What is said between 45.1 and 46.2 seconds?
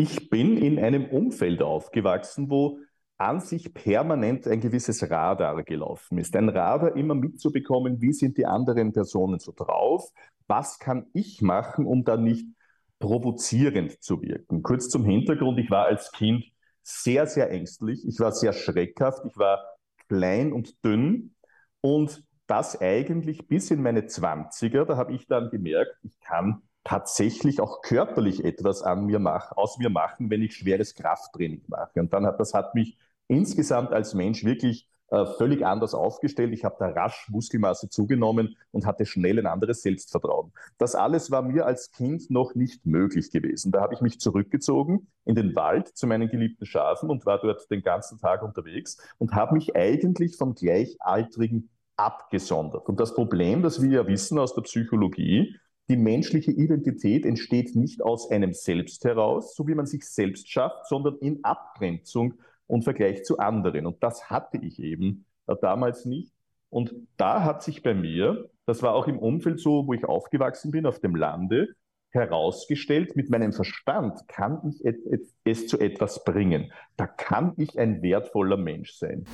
in den Wald zu